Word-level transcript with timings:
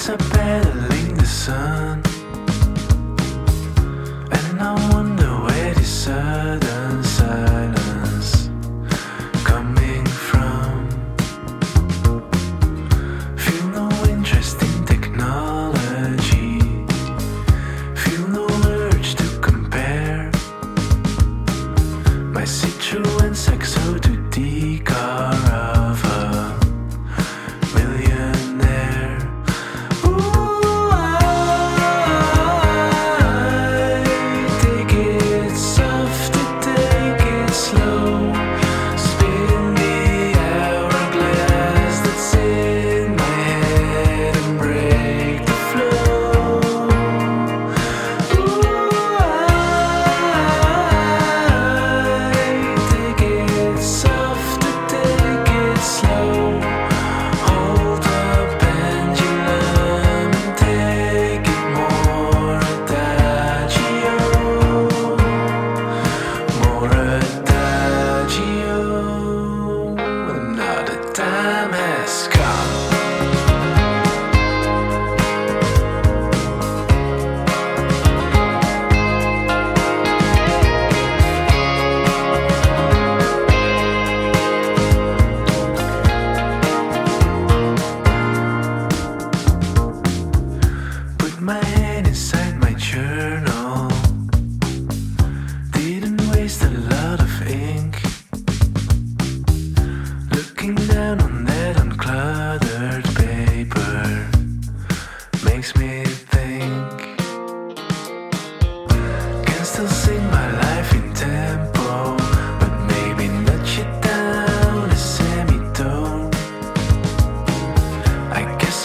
It's 0.00 0.08
a 0.08 0.16
battling 0.16 1.14
the 1.14 1.26
sun. 1.26 2.09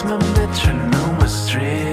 my 0.08 0.16
metronome 0.34 1.20
astray 1.20 1.85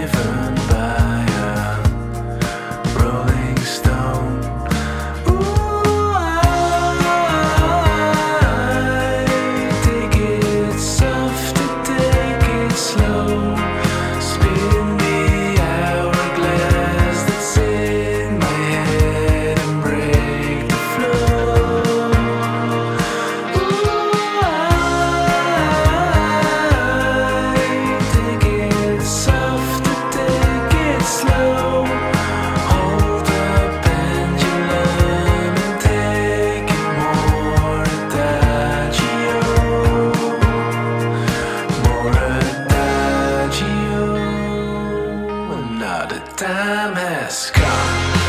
mask. 47.13 48.22